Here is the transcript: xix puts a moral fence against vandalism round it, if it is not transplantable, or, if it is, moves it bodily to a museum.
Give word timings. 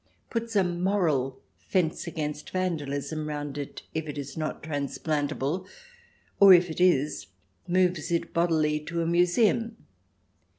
xix 0.01 0.31
puts 0.31 0.55
a 0.55 0.63
moral 0.63 1.39
fence 1.59 2.07
against 2.07 2.49
vandalism 2.49 3.27
round 3.29 3.55
it, 3.55 3.83
if 3.93 4.07
it 4.09 4.17
is 4.17 4.35
not 4.35 4.63
transplantable, 4.63 5.67
or, 6.39 6.51
if 6.55 6.71
it 6.71 6.81
is, 6.81 7.27
moves 7.67 8.09
it 8.09 8.33
bodily 8.33 8.79
to 8.79 9.03
a 9.03 9.05
museum. 9.05 9.77